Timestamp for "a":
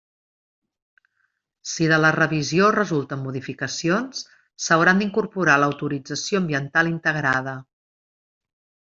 5.59-5.63